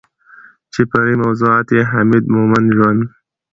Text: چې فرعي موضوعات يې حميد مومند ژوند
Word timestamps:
چې 0.73 0.81
فرعي 0.89 1.15
موضوعات 1.25 1.67
يې 1.75 1.81
حميد 1.91 2.25
مومند 2.33 2.67
ژوند 2.77 3.01